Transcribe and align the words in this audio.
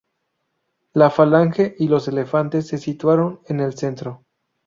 La 0.93 1.11
falange 1.11 1.75
y 1.77 1.87
los 1.87 2.07
elefantes 2.07 2.65
se 2.67 2.79
situaron 2.79 3.39
en 3.45 3.59
el 3.59 3.75
centro. 3.77 4.25